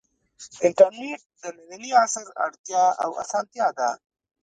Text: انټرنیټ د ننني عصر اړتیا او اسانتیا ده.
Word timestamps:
انټرنیټ 0.65 1.21
د 1.41 1.43
ننني 1.57 1.91
عصر 2.03 2.25
اړتیا 2.45 2.83
او 3.03 3.09
اسانتیا 3.23 3.67
ده. 3.77 3.89